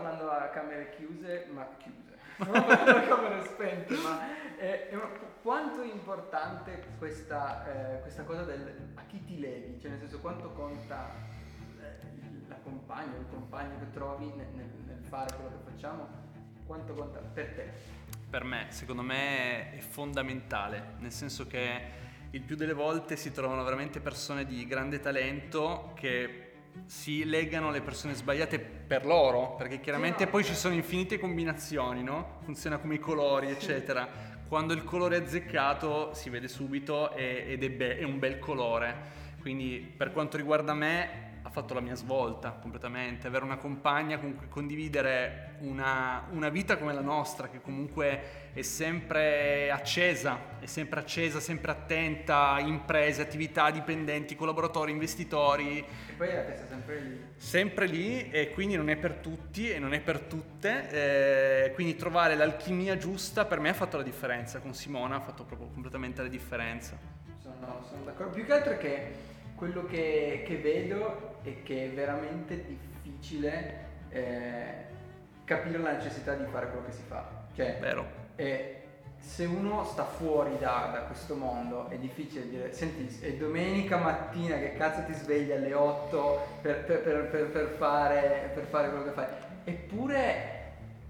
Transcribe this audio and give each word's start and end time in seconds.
Parlando 0.00 0.30
a 0.30 0.46
camere 0.50 0.90
chiuse, 0.90 1.48
ma 1.52 1.66
chiuse. 1.76 2.06
Non 2.38 2.54
a 2.54 3.00
camere 3.02 3.42
spente, 3.46 3.96
ma 3.96 4.20
una, 4.92 5.08
quanto 5.42 5.82
è 5.82 5.86
importante 5.86 6.84
questa, 6.98 7.96
eh, 7.96 8.00
questa 8.02 8.22
cosa 8.22 8.44
del 8.44 8.92
a 8.94 9.02
chi 9.08 9.24
ti 9.24 9.40
leghi, 9.40 9.80
cioè 9.80 9.90
nel 9.90 9.98
senso 9.98 10.20
quanto 10.20 10.52
conta 10.52 11.10
eh, 11.80 12.46
la 12.46 12.54
compagna, 12.62 13.16
il 13.16 13.26
compagno 13.28 13.76
che 13.80 13.90
trovi 13.90 14.32
nel, 14.36 14.46
nel 14.86 15.02
fare 15.02 15.34
quello 15.34 15.50
che 15.50 15.68
facciamo, 15.72 16.06
quanto 16.64 16.94
conta 16.94 17.18
per 17.18 17.54
te? 17.54 17.72
Per 18.30 18.44
me, 18.44 18.66
secondo 18.68 19.02
me 19.02 19.72
è 19.72 19.80
fondamentale, 19.80 20.94
nel 20.98 21.10
senso 21.10 21.48
che 21.48 22.06
il 22.30 22.42
più 22.42 22.54
delle 22.54 22.72
volte 22.72 23.16
si 23.16 23.32
trovano 23.32 23.64
veramente 23.64 23.98
persone 23.98 24.44
di 24.44 24.64
grande 24.64 25.00
talento 25.00 25.90
che 25.96 26.47
si 26.86 27.24
legano 27.24 27.70
le 27.70 27.80
persone 27.80 28.14
sbagliate 28.14 28.58
per 28.58 29.04
loro, 29.04 29.54
perché 29.56 29.80
chiaramente 29.80 30.26
poi 30.26 30.44
ci 30.44 30.54
sono 30.54 30.74
infinite 30.74 31.18
combinazioni, 31.18 32.02
no? 32.02 32.38
Funziona 32.42 32.78
come 32.78 32.94
i 32.94 32.98
colori, 32.98 33.50
eccetera. 33.50 34.08
Quando 34.48 34.72
il 34.72 34.84
colore 34.84 35.16
è 35.16 35.20
azzeccato 35.20 36.14
si 36.14 36.30
vede 36.30 36.48
subito 36.48 37.12
ed 37.12 37.62
è, 37.62 37.70
be- 37.70 37.98
è 37.98 38.04
un 38.04 38.18
bel 38.18 38.38
colore. 38.38 39.26
Quindi 39.40 39.92
per 39.96 40.12
quanto 40.12 40.36
riguarda 40.36 40.74
me 40.74 41.27
ha 41.48 41.50
fatto 41.50 41.72
la 41.72 41.80
mia 41.80 41.94
svolta 41.94 42.50
completamente, 42.50 43.26
avere 43.26 43.42
una 43.42 43.56
compagna 43.56 44.18
con 44.18 44.36
cui 44.36 44.48
condividere 44.48 45.54
una, 45.60 46.26
una, 46.30 46.50
vita 46.50 46.76
come 46.76 46.92
la 46.92 47.00
nostra, 47.00 47.48
che 47.48 47.62
comunque 47.62 48.50
è 48.52 48.60
sempre 48.60 49.70
accesa, 49.70 50.58
è 50.60 50.66
sempre 50.66 51.00
accesa, 51.00 51.40
sempre 51.40 51.70
attenta, 51.70 52.58
imprese, 52.60 53.22
attività, 53.22 53.70
dipendenti, 53.70 54.36
collaboratori, 54.36 54.92
investitori. 54.92 55.78
E 55.78 56.12
poi 56.18 56.34
la 56.34 56.42
testa 56.42 56.66
sempre 56.66 57.00
lì. 57.00 57.26
Sempre 57.36 57.86
lì 57.86 58.30
e 58.30 58.50
quindi 58.50 58.76
non 58.76 58.90
è 58.90 58.96
per 58.96 59.14
tutti 59.14 59.70
e 59.70 59.78
non 59.78 59.94
è 59.94 60.00
per 60.00 60.20
tutte, 60.20 60.90
eh, 61.64 61.72
quindi 61.72 61.96
trovare 61.96 62.36
l'alchimia 62.36 62.98
giusta 62.98 63.46
per 63.46 63.58
me 63.58 63.70
ha 63.70 63.74
fatto 63.74 63.96
la 63.96 64.02
differenza, 64.02 64.58
con 64.58 64.74
Simona 64.74 65.16
ha 65.16 65.20
fatto 65.20 65.44
proprio 65.44 65.68
completamente 65.68 66.20
la 66.20 66.28
differenza. 66.28 66.98
Sono, 67.40 67.82
sono 67.88 68.04
d'accordo, 68.04 68.34
più 68.34 68.44
che 68.44 68.52
altro 68.52 68.72
è 68.74 68.76
che 68.76 69.36
quello 69.58 69.84
che, 69.84 70.44
che, 70.46 70.56
vedo 70.56 71.40
è 71.42 71.62
che 71.62 71.86
è 71.86 71.90
veramente 71.90 72.64
difficile 72.64 73.86
eh, 74.10 74.74
capire 75.44 75.78
la 75.78 75.92
necessità 75.92 76.34
di 76.34 76.44
fare 76.50 76.68
quello 76.68 76.86
che 76.86 76.92
si 76.92 77.02
fa. 77.06 77.28
Cioè, 77.54 77.78
Vero. 77.80 78.06
Eh, 78.36 78.74
se 79.18 79.44
uno 79.44 79.84
sta 79.84 80.04
fuori 80.04 80.56
da, 80.58 80.90
da, 80.92 81.00
questo 81.00 81.34
mondo 81.34 81.88
è 81.88 81.96
difficile 81.96 82.48
dire, 82.48 82.72
senti, 82.72 83.18
è 83.20 83.32
domenica 83.32 83.96
mattina 83.96 84.56
che 84.58 84.74
cazzo 84.76 85.04
ti 85.04 85.12
svegli 85.12 85.50
alle 85.50 85.74
8 85.74 86.46
per, 86.62 86.84
per, 86.84 87.02
per, 87.02 87.48
per 87.50 87.66
fare, 87.76 88.52
fare, 88.70 88.88
quello 88.88 89.04
che 89.04 89.10
fai. 89.10 89.26
Eppure 89.64 90.56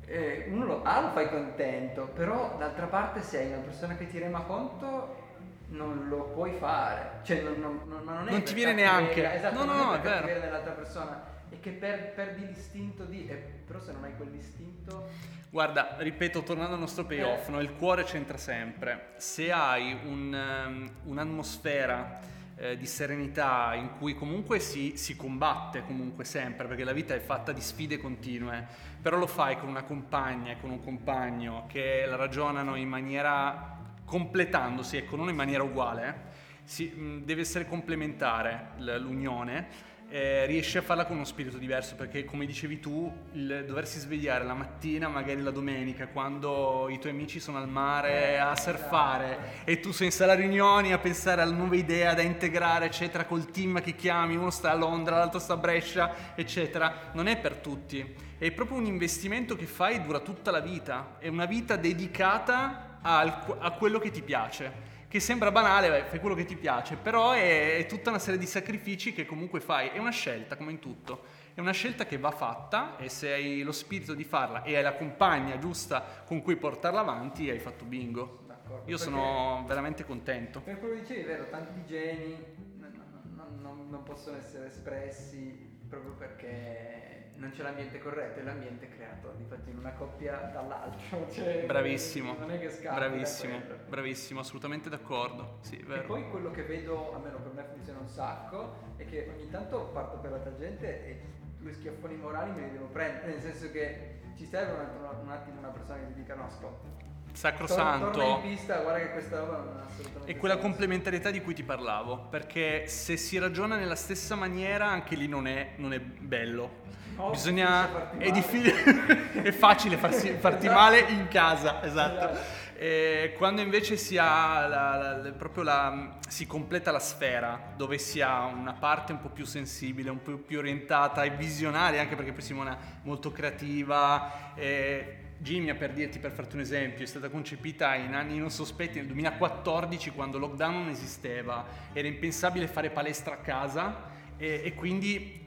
eh, 0.06 0.46
uno 0.48 0.64
lo, 0.64 0.82
ah, 0.82 1.00
lo 1.02 1.10
fai 1.10 1.28
contento, 1.28 2.08
però 2.14 2.56
d'altra 2.58 2.86
parte 2.86 3.20
sei 3.20 3.48
una 3.48 3.58
persona 3.58 3.94
che 3.94 4.08
ti 4.08 4.18
rema 4.18 4.40
conto 4.40 5.26
non 5.68 6.08
lo 6.08 6.24
puoi 6.34 6.52
fare. 6.52 7.20
Cioè, 7.22 7.42
non, 7.42 7.60
non, 7.60 7.80
non, 7.86 8.04
non, 8.04 8.24
non 8.24 8.42
ti 8.42 8.54
viene 8.54 8.72
neanche. 8.72 9.34
Esatto, 9.34 9.64
no, 9.64 9.64
no, 9.64 9.84
no, 9.84 9.94
è 9.94 10.00
vero. 10.00 10.40
dell'altra 10.40 10.72
persona. 10.72 11.36
E 11.50 11.60
che 11.60 11.70
per, 11.70 12.12
perdi 12.14 12.46
l'istinto 12.46 13.04
di... 13.04 13.26
Eh, 13.26 13.34
però 13.66 13.80
se 13.80 13.92
non 13.92 14.04
hai 14.04 14.16
quell'istinto... 14.16 15.36
Guarda, 15.50 15.96
ripeto, 15.98 16.42
tornando 16.42 16.74
al 16.74 16.80
nostro 16.80 17.04
payoff, 17.04 17.48
eh. 17.48 17.52
no, 17.52 17.60
il 17.60 17.72
cuore 17.72 18.04
c'entra 18.04 18.36
sempre. 18.36 19.12
Se 19.16 19.50
hai 19.50 19.98
un, 20.04 20.32
um, 20.66 20.90
un'atmosfera 21.04 22.20
eh, 22.56 22.76
di 22.76 22.84
serenità 22.84 23.74
in 23.74 23.96
cui 23.98 24.14
comunque 24.14 24.58
si, 24.58 24.96
si, 24.96 25.16
combatte 25.16 25.84
comunque 25.84 26.24
sempre, 26.24 26.66
perché 26.66 26.84
la 26.84 26.92
vita 26.92 27.14
è 27.14 27.20
fatta 27.20 27.52
di 27.52 27.62
sfide 27.62 27.98
continue, 27.98 28.66
però 29.00 29.16
lo 29.16 29.26
fai 29.26 29.56
con 29.56 29.68
una 29.70 29.84
compagna 29.84 30.52
e 30.52 30.60
con 30.60 30.70
un 30.70 30.82
compagno 30.82 31.64
che 31.66 32.04
la 32.06 32.16
ragionano 32.16 32.74
in 32.74 32.88
maniera 32.88 33.78
completandosi, 34.08 34.96
ecco, 34.96 35.16
non 35.16 35.28
in 35.28 35.36
maniera 35.36 35.62
uguale, 35.62 36.08
eh, 36.08 36.36
si, 36.64 37.22
deve 37.24 37.42
essere 37.42 37.66
complementare 37.66 38.70
l'unione, 38.78 39.86
eh, 40.10 40.46
riesci 40.46 40.78
a 40.78 40.82
farla 40.82 41.04
con 41.04 41.16
uno 41.16 41.26
spirito 41.26 41.58
diverso 41.58 41.94
perché 41.94 42.24
come 42.24 42.46
dicevi 42.46 42.80
tu 42.80 43.12
il 43.32 43.64
doversi 43.66 43.98
svegliare 43.98 44.42
la 44.42 44.54
mattina 44.54 45.06
magari 45.06 45.42
la 45.42 45.50
domenica 45.50 46.08
quando 46.08 46.88
i 46.88 46.98
tuoi 46.98 47.12
amici 47.12 47.40
sono 47.40 47.58
al 47.58 47.68
mare 47.68 48.40
a 48.40 48.56
surfare 48.56 49.64
e 49.64 49.80
tu 49.80 49.92
sei 49.92 50.06
in 50.06 50.12
sala 50.12 50.32
riunioni 50.32 50.94
a 50.94 50.98
pensare 50.98 51.42
alla 51.42 51.54
nuova 51.54 51.76
idea 51.76 52.14
da 52.14 52.22
integrare 52.22 52.86
eccetera 52.86 53.26
col 53.26 53.50
team 53.50 53.82
che 53.82 53.94
chiami 53.94 54.34
uno 54.34 54.48
sta 54.48 54.70
a 54.70 54.74
Londra 54.74 55.18
l'altro 55.18 55.40
sta 55.40 55.52
a 55.52 55.58
Brescia 55.58 56.34
eccetera 56.34 57.10
non 57.12 57.26
è 57.26 57.36
per 57.38 57.56
tutti. 57.56 58.26
È 58.38 58.52
proprio 58.52 58.78
un 58.78 58.86
investimento 58.86 59.56
che 59.56 59.66
fai 59.66 60.00
dura 60.00 60.20
tutta 60.20 60.52
la 60.52 60.60
vita. 60.60 61.16
È 61.18 61.26
una 61.26 61.44
vita 61.44 61.74
dedicata 61.74 62.87
al, 63.16 63.56
a 63.58 63.70
quello 63.72 63.98
che 63.98 64.10
ti 64.10 64.22
piace. 64.22 64.96
Che 65.08 65.20
sembra 65.20 65.50
banale, 65.50 65.88
beh, 65.88 66.04
fai 66.04 66.20
quello 66.20 66.34
che 66.34 66.44
ti 66.44 66.54
piace, 66.54 66.96
però 66.96 67.32
è, 67.32 67.78
è 67.78 67.86
tutta 67.86 68.10
una 68.10 68.18
serie 68.18 68.38
di 68.38 68.44
sacrifici 68.44 69.14
che 69.14 69.24
comunque 69.24 69.60
fai. 69.60 69.88
È 69.88 69.98
una 69.98 70.10
scelta, 70.10 70.56
come 70.56 70.70
in 70.70 70.78
tutto. 70.78 71.24
È 71.54 71.60
una 71.60 71.72
scelta 71.72 72.04
che 72.04 72.18
va 72.18 72.30
fatta 72.30 72.98
e 72.98 73.08
se 73.08 73.32
hai 73.32 73.62
lo 73.62 73.72
spirito 73.72 74.12
di 74.12 74.24
farla 74.24 74.62
e 74.62 74.76
hai 74.76 74.82
la 74.82 74.94
compagna 74.94 75.58
giusta 75.58 76.22
con 76.26 76.42
cui 76.42 76.56
portarla 76.56 77.00
avanti, 77.00 77.48
hai 77.48 77.58
fatto 77.58 77.86
bingo. 77.86 78.44
D'accordo, 78.46 78.90
Io 78.90 78.98
sono 78.98 79.64
veramente 79.66 80.04
contento. 80.04 80.60
Per 80.60 80.78
quello 80.78 80.94
che 80.96 81.00
dicevi, 81.00 81.20
è 81.20 81.24
vero, 81.24 81.48
tanti 81.48 81.84
geni 81.86 82.36
non, 82.76 82.92
non, 83.34 83.58
non, 83.62 83.88
non 83.88 84.02
possono 84.02 84.36
essere 84.36 84.66
espressi 84.66 85.78
proprio 85.88 86.12
perché 86.12 87.07
non 87.48 87.56
c'è 87.56 87.62
l'ambiente 87.62 87.98
corretto, 87.98 88.40
è 88.40 88.42
l'ambiente 88.42 88.88
creato 88.88 89.32
difatti 89.36 89.70
in 89.70 89.78
una 89.78 89.92
coppia 89.92 90.50
dall'altro. 90.52 91.26
Cioè, 91.32 91.64
bravissimo, 91.64 92.36
non 92.38 92.50
è 92.50 92.58
che 92.58 92.70
scappa 92.70 92.96
bravissimo, 92.96 93.60
bravissimo, 93.88 94.40
assolutamente 94.40 94.88
d'accordo. 94.88 95.58
Sì, 95.60 95.76
e 95.76 96.00
poi 96.00 96.28
quello 96.28 96.50
che 96.50 96.64
vedo, 96.64 97.14
almeno 97.14 97.38
per 97.38 97.52
me 97.52 97.64
funziona 97.72 98.00
un 98.00 98.08
sacco, 98.08 98.94
è 98.96 99.06
che 99.06 99.30
ogni 99.34 99.48
tanto 99.50 99.90
parto 99.92 100.18
per 100.18 100.32
la 100.32 100.38
tangente 100.38 101.06
e 101.06 101.20
due 101.58 101.72
schiaffoni 101.72 102.16
morali 102.16 102.52
me 102.52 102.66
li 102.66 102.72
devo 102.72 102.86
prendere, 102.86 103.32
nel 103.32 103.40
senso 103.40 103.70
che 103.70 104.20
ci 104.36 104.44
serve 104.44 104.72
un, 104.72 104.80
attimo, 104.80 105.22
un 105.22 105.30
attimo 105.30 105.58
una 105.58 105.68
persona 105.68 105.98
che 106.00 106.06
ti 106.08 106.14
dica 106.14 106.34
no, 106.34 106.48
stop. 106.50 107.07
Sacrosanto. 107.32 108.18
Torna 108.18 108.46
in 108.46 108.54
pista, 108.54 108.78
guarda 108.78 108.98
che 109.00 109.12
questa 109.12 109.38
roba 109.38 109.56
non 109.58 109.76
ha 109.76 109.84
assolutamente 109.84 110.32
È 110.32 110.36
quella 110.36 110.54
senso. 110.54 110.68
complementarietà 110.68 111.30
di 111.30 111.40
cui 111.40 111.54
ti 111.54 111.62
parlavo, 111.62 112.26
perché 112.30 112.86
se 112.86 113.16
si 113.16 113.38
ragiona 113.38 113.76
nella 113.76 113.96
stessa 113.96 114.34
maniera 114.34 114.86
anche 114.86 115.14
lì 115.14 115.28
non 115.28 115.46
è, 115.46 115.72
non 115.76 115.92
è 115.92 116.00
bello 116.00 116.86
Oh, 117.20 117.30
Bisogna. 117.30 118.16
È, 118.16 118.30
difficile, 118.30 119.42
è 119.42 119.50
facile 119.50 119.96
farsi, 119.96 120.30
farti 120.38 120.66
esatto. 120.66 120.80
male 120.80 121.00
in 121.08 121.26
casa, 121.28 121.82
esatto. 121.82 122.26
esatto. 122.30 122.66
E 122.80 123.34
quando 123.36 123.60
invece 123.60 123.96
si 123.96 124.16
ha 124.16 124.68
la, 124.68 125.18
la, 125.20 125.32
proprio 125.32 125.64
la, 125.64 126.16
si 126.28 126.46
completa 126.46 126.92
la 126.92 127.00
sfera, 127.00 127.72
dove 127.76 127.98
si 127.98 128.20
ha 128.20 128.44
una 128.44 128.72
parte 128.72 129.10
un 129.10 129.20
po' 129.20 129.30
più 129.30 129.44
sensibile, 129.44 130.10
un 130.10 130.22
po' 130.22 130.36
più 130.36 130.58
orientata 130.58 131.24
e 131.24 131.30
visionaria, 131.30 132.00
anche 132.00 132.14
perché 132.14 132.30
poi 132.32 132.42
Simona 132.42 132.74
è 132.78 132.80
molto 133.02 133.32
creativa. 133.32 134.54
E 134.54 135.16
Gimia, 135.40 135.76
per 135.76 135.92
dirti, 135.92 136.18
per 136.18 136.32
farti 136.32 136.56
un 136.56 136.62
esempio, 136.62 137.04
è 137.04 137.06
stata 137.06 137.28
concepita 137.28 137.94
in 137.94 138.14
anni 138.14 138.38
non 138.38 138.50
sospetti, 138.50 138.98
nel 138.98 139.06
2014, 139.06 140.10
quando 140.10 140.36
lockdown 140.38 140.72
non 140.74 140.88
esisteva, 140.88 141.64
era 141.92 142.08
impensabile 142.08 142.66
fare 142.66 142.90
palestra 142.90 143.34
a 143.34 143.38
casa 143.38 144.10
e, 144.36 144.62
e 144.64 144.74
quindi 144.74 145.46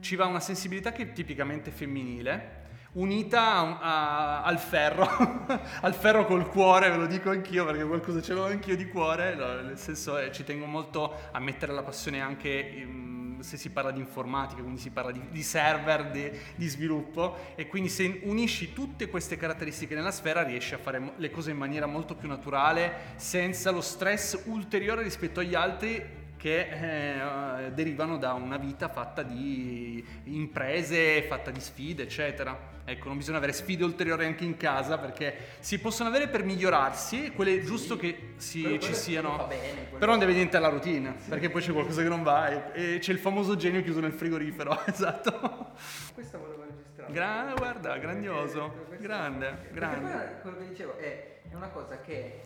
ci 0.00 0.16
va 0.16 0.24
una 0.26 0.40
sensibilità 0.40 0.92
che 0.92 1.02
è 1.02 1.12
tipicamente 1.12 1.70
femminile, 1.70 2.56
unita 2.92 3.40
a, 3.40 3.78
a, 3.80 4.42
al 4.44 4.58
ferro, 4.58 5.06
al 5.82 5.94
ferro 5.94 6.24
col 6.24 6.48
cuore, 6.48 6.88
ve 6.88 6.96
lo 6.96 7.06
dico 7.06 7.28
anch'io 7.28 7.66
perché 7.66 7.84
qualcosa 7.84 8.22
ce 8.22 8.32
l'ho 8.32 8.46
anch'io 8.46 8.76
di 8.76 8.88
cuore, 8.88 9.34
nel 9.34 9.78
senso 9.78 10.18
eh, 10.18 10.32
ci 10.32 10.42
tengo 10.42 10.64
molto 10.64 11.14
a 11.32 11.38
mettere 11.38 11.72
la 11.74 11.82
passione 11.82 12.20
anche 12.20 12.82
um, 12.86 13.17
se 13.42 13.56
si 13.56 13.70
parla 13.70 13.90
di 13.90 14.00
informatica, 14.00 14.60
quindi 14.62 14.80
si 14.80 14.90
parla 14.90 15.10
di, 15.10 15.20
di 15.30 15.42
server, 15.42 16.10
di, 16.10 16.30
di, 16.54 16.66
sviluppo 16.66 17.36
e 17.54 17.66
quindi 17.66 17.88
se 17.88 18.20
unisci 18.24 18.72
tutte 18.72 19.08
queste 19.08 19.36
caratteristiche 19.36 19.94
nella 19.94 20.10
sfera 20.10 20.42
riesci 20.42 20.74
a 20.74 20.78
fare 20.78 21.12
le 21.16 21.30
cose 21.30 21.50
in 21.50 21.56
maniera 21.56 21.86
molto 21.86 22.14
più 22.14 22.28
naturale, 22.28 23.14
senza 23.16 23.70
lo 23.70 23.80
stress 23.80 24.42
ulteriore 24.46 25.02
rispetto 25.02 25.40
agli 25.40 25.54
altri 25.54 26.26
che 26.38 27.64
eh, 27.64 27.72
derivano 27.72 28.16
da 28.16 28.32
una 28.32 28.56
vita 28.56 28.88
fatta 28.88 29.22
di 29.22 30.02
imprese, 30.24 31.22
fatta 31.24 31.50
di 31.50 31.60
sfide, 31.60 32.04
eccetera. 32.04 32.76
Ecco, 32.84 33.08
non 33.08 33.18
bisogna 33.18 33.36
avere 33.36 33.52
sfide 33.52 33.84
ulteriori 33.84 34.24
anche 34.24 34.44
in 34.44 34.56
casa 34.56 34.96
perché 34.96 35.36
si 35.58 35.78
possono 35.78 36.08
avere 36.08 36.28
per 36.28 36.44
migliorarsi, 36.44 37.32
quelle 37.32 37.56
è 37.56 37.60
giusto 37.62 37.96
che 37.96 38.32
si, 38.36 38.78
ci 38.80 38.94
siano, 38.94 39.44
bene, 39.46 39.88
però 39.98 40.12
non 40.12 40.20
deve 40.20 40.32
diventare 40.32 40.64
la 40.64 40.70
routine, 40.70 41.16
sì. 41.18 41.28
perché 41.28 41.50
poi 41.50 41.60
c'è 41.60 41.72
qualcosa 41.72 42.00
che 42.00 42.08
non 42.08 42.22
va 42.22 42.72
e, 42.72 42.94
e, 42.94 42.98
c'è 43.00 43.12
il 43.12 43.18
famoso 43.18 43.56
genio 43.56 43.82
chiuso 43.82 44.00
nel 44.00 44.12
frigorifero, 44.12 44.80
esatto. 44.86 45.72
Questa 46.14 46.38
volevo 46.38 46.62
registrare. 46.62 47.12
Gra- 47.12 47.52
guarda, 47.54 47.98
grandioso, 47.98 48.86
perché, 48.88 49.02
grande, 49.02 49.46
perché 49.48 49.74
grande. 49.74 50.10
Poi 50.10 50.40
quello 50.40 50.56
che 50.56 50.68
dicevo 50.68 50.96
è, 50.96 51.40
è 51.50 51.54
una 51.54 51.68
cosa 51.68 52.00
che 52.00 52.40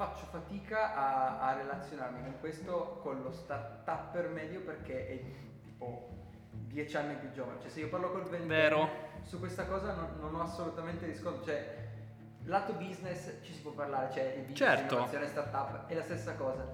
faccio 0.00 0.24
fatica 0.30 0.94
a, 0.94 1.40
a 1.40 1.52
relazionarmi 1.58 2.22
con 2.22 2.40
questo 2.40 3.00
con 3.02 3.20
lo 3.20 3.30
start-upper 3.30 4.30
medio 4.30 4.62
perché 4.62 5.06
è 5.06 5.20
tipo 5.62 6.08
dieci 6.48 6.96
anni 6.96 7.16
più 7.16 7.30
giovane. 7.32 7.60
Cioè, 7.60 7.68
se 7.68 7.80
io 7.80 7.90
parlo 7.90 8.10
col 8.10 8.22
Vero. 8.46 8.88
su 9.20 9.38
questa 9.38 9.66
cosa 9.66 9.92
non, 9.92 10.16
non 10.18 10.34
ho 10.36 10.40
assolutamente 10.42 11.04
riscontro. 11.04 11.44
Cioè, 11.44 11.88
lato 12.44 12.72
business 12.72 13.40
ci 13.42 13.52
si 13.52 13.60
può 13.60 13.72
parlare, 13.72 14.10
cioè 14.10 14.22
il 14.22 14.44
business, 14.46 14.56
Certo. 14.56 14.94
innovazione, 14.94 15.26
startup, 15.26 15.86
è 15.86 15.92
la 15.94 16.02
stessa 16.02 16.32
cosa. 16.32 16.66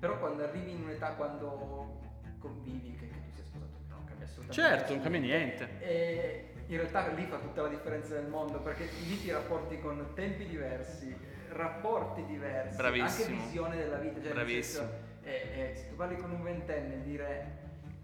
Però 0.00 0.18
quando 0.18 0.42
arrivi 0.42 0.70
in 0.70 0.82
un'età, 0.84 1.12
quando 1.12 2.00
convivi, 2.38 2.96
che, 2.96 3.06
che 3.06 3.20
tu 3.20 3.30
sia 3.34 3.44
sposato, 3.44 3.76
no, 3.88 3.96
cambia 4.06 4.24
assolutamente. 4.24 4.54
Certo, 4.54 4.92
non 4.94 5.02
cambia 5.02 5.20
niente. 5.20 5.68
E 5.80 6.54
in 6.68 6.76
realtà 6.78 7.06
lì 7.08 7.26
fa 7.26 7.36
tutta 7.36 7.60
la 7.60 7.68
differenza 7.68 8.14
del 8.14 8.28
mondo 8.28 8.60
perché 8.60 8.88
lì 9.06 9.20
ti 9.20 9.30
rapporti 9.30 9.78
con 9.78 10.12
tempi 10.14 10.46
diversi, 10.46 11.14
rapporti 11.52 12.24
diversi, 12.26 12.76
Bravissimo. 12.76 13.36
anche 13.36 13.44
visione 13.46 13.76
della 13.76 13.96
vita. 13.98 14.20
Cioè 14.20 14.32
Bravissimo. 14.32 14.86
senso, 14.86 14.98
eh, 15.22 15.70
eh, 15.70 15.74
se 15.74 15.88
tu 15.88 15.96
parli 15.96 16.16
con 16.16 16.30
un 16.30 16.42
ventenne 16.42 16.94
e 16.94 17.02
dire 17.02 17.60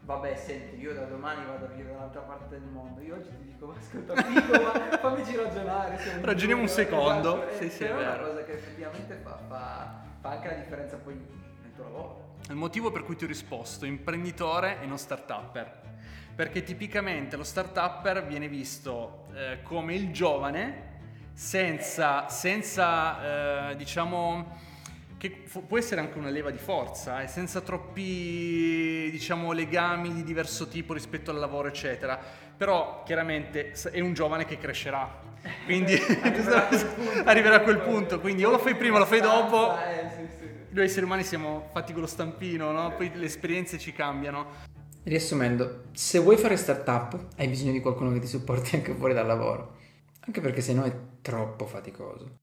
vabbè 0.08 0.36
senti 0.36 0.80
io 0.80 0.94
da 0.94 1.04
domani 1.04 1.44
vado 1.44 1.66
a 1.66 1.68
vivere 1.68 1.92
dall'altra 1.92 2.22
parte 2.22 2.48
del 2.48 2.62
mondo, 2.62 3.02
io 3.02 3.16
oggi 3.16 3.28
ti 3.28 3.44
dico 3.44 3.66
ma 3.66 3.74
ascolta 3.78 4.14
figo, 4.22 4.62
ma 4.62 4.96
fammici 4.98 5.36
ragionare. 5.36 5.98
Ragioniamo 6.22 6.62
un 6.62 6.68
secondo. 6.68 7.42
esatto, 7.46 7.56
Sì, 7.58 7.64
eh, 7.64 7.70
sì, 7.70 7.84
è 7.84 7.88
è 7.88 7.92
una 7.92 8.16
cosa 8.18 8.44
che 8.44 8.52
effettivamente 8.52 9.14
fa, 9.22 9.38
fa, 9.48 10.02
fa 10.20 10.30
anche 10.30 10.48
la 10.48 10.54
differenza 10.54 10.96
poi 10.96 11.14
nel 11.14 11.72
tuo 11.74 11.84
lavoro. 11.84 12.26
Il 12.48 12.54
motivo 12.54 12.90
per 12.90 13.02
cui 13.02 13.16
ti 13.16 13.24
ho 13.24 13.26
risposto 13.26 13.84
imprenditore 13.84 14.80
e 14.80 14.86
non 14.86 14.96
startupper. 14.96 15.86
Perché 16.34 16.62
tipicamente 16.62 17.36
lo 17.36 17.44
startupper 17.44 18.24
viene 18.24 18.48
visto 18.48 19.26
eh, 19.34 19.60
come 19.62 19.94
il 19.94 20.10
giovane 20.12 20.97
senza, 21.48 22.28
senza 22.28 23.70
eh, 23.70 23.76
diciamo, 23.76 24.56
che 25.18 25.42
fu- 25.46 25.64
può 25.68 25.78
essere 25.78 26.00
anche 26.00 26.18
una 26.18 26.30
leva 26.30 26.50
di 26.50 26.58
forza, 26.58 27.22
eh, 27.22 27.28
senza 27.28 27.60
troppi, 27.60 29.08
diciamo, 29.12 29.52
legami 29.52 30.12
di 30.12 30.24
diverso 30.24 30.66
tipo 30.66 30.94
rispetto 30.94 31.30
al 31.30 31.38
lavoro, 31.38 31.68
eccetera. 31.68 32.18
Però 32.56 33.04
chiaramente 33.06 33.70
è 33.92 34.00
un 34.00 34.14
giovane 34.14 34.46
che 34.46 34.58
crescerà. 34.58 35.08
Quindi 35.64 35.94
Arriverà 36.22 36.56
a 36.64 36.66
quel 36.66 36.86
punto. 36.90 37.22
arriverà 37.24 37.54
a 37.54 37.60
quel 37.60 37.78
punto. 37.82 38.20
Quindi 38.20 38.44
o 38.44 38.50
lo 38.50 38.58
fai 38.58 38.74
prima 38.74 38.96
o 38.96 38.98
lo 38.98 39.06
fai 39.06 39.20
dopo. 39.20 39.76
Eh, 39.78 40.08
sì, 40.16 40.26
sì. 40.40 40.48
Noi 40.70 40.84
esseri 40.86 41.04
umani 41.06 41.22
siamo 41.22 41.68
fatti 41.72 41.92
con 41.92 42.00
lo 42.00 42.08
stampino, 42.08 42.72
no? 42.72 42.94
Poi 42.96 43.12
le 43.14 43.26
esperienze 43.26 43.78
ci 43.78 43.92
cambiano. 43.92 44.66
Riassumendo, 45.04 45.84
se 45.92 46.18
vuoi 46.18 46.36
fare 46.36 46.56
startup 46.56 47.26
hai 47.36 47.46
bisogno 47.46 47.70
di 47.70 47.80
qualcuno 47.80 48.10
che 48.12 48.18
ti 48.18 48.26
supporti 48.26 48.74
anche 48.74 48.92
fuori 48.92 49.14
dal 49.14 49.26
lavoro, 49.26 49.76
anche 50.26 50.40
perché 50.40 50.60
se 50.60 50.74
no 50.74 50.82
è 50.82 50.92
troppo 51.20 51.66
faticoso. 51.66 52.40